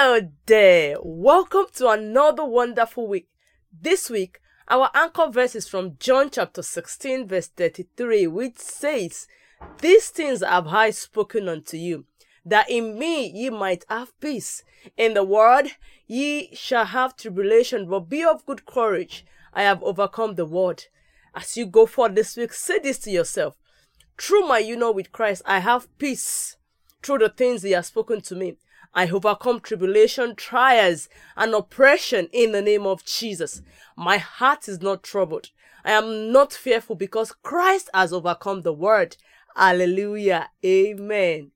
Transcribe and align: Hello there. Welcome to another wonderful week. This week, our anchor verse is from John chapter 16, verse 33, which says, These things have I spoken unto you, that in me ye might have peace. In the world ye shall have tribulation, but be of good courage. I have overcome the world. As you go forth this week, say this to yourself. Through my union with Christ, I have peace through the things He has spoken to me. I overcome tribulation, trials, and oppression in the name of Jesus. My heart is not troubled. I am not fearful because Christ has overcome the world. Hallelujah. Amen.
Hello 0.00 0.20
there. 0.46 0.96
Welcome 1.02 1.66
to 1.74 1.88
another 1.88 2.44
wonderful 2.44 3.08
week. 3.08 3.26
This 3.72 4.08
week, 4.08 4.38
our 4.68 4.90
anchor 4.94 5.28
verse 5.28 5.56
is 5.56 5.68
from 5.68 5.96
John 5.98 6.30
chapter 6.30 6.62
16, 6.62 7.26
verse 7.26 7.48
33, 7.48 8.28
which 8.28 8.58
says, 8.58 9.26
These 9.80 10.10
things 10.10 10.44
have 10.44 10.68
I 10.68 10.90
spoken 10.90 11.48
unto 11.48 11.76
you, 11.76 12.04
that 12.44 12.70
in 12.70 12.96
me 12.96 13.28
ye 13.28 13.50
might 13.50 13.84
have 13.88 14.16
peace. 14.20 14.62
In 14.96 15.14
the 15.14 15.24
world 15.24 15.66
ye 16.06 16.54
shall 16.54 16.84
have 16.84 17.16
tribulation, 17.16 17.90
but 17.90 18.08
be 18.08 18.22
of 18.22 18.46
good 18.46 18.66
courage. 18.66 19.26
I 19.52 19.64
have 19.64 19.82
overcome 19.82 20.36
the 20.36 20.46
world. 20.46 20.84
As 21.34 21.56
you 21.56 21.66
go 21.66 21.86
forth 21.86 22.14
this 22.14 22.36
week, 22.36 22.52
say 22.52 22.78
this 22.78 23.00
to 23.00 23.10
yourself. 23.10 23.56
Through 24.16 24.46
my 24.46 24.60
union 24.60 24.94
with 24.94 25.10
Christ, 25.10 25.42
I 25.44 25.58
have 25.58 25.88
peace 25.98 26.56
through 27.02 27.18
the 27.18 27.28
things 27.28 27.62
He 27.62 27.72
has 27.72 27.86
spoken 27.86 28.20
to 28.22 28.34
me. 28.34 28.56
I 28.94 29.08
overcome 29.08 29.60
tribulation, 29.60 30.34
trials, 30.34 31.08
and 31.36 31.54
oppression 31.54 32.28
in 32.32 32.52
the 32.52 32.62
name 32.62 32.86
of 32.86 33.04
Jesus. 33.04 33.62
My 33.96 34.18
heart 34.18 34.68
is 34.68 34.80
not 34.80 35.02
troubled. 35.02 35.50
I 35.84 35.92
am 35.92 36.32
not 36.32 36.52
fearful 36.52 36.96
because 36.96 37.32
Christ 37.32 37.90
has 37.94 38.12
overcome 38.12 38.62
the 38.62 38.72
world. 38.72 39.16
Hallelujah. 39.54 40.50
Amen. 40.64 41.52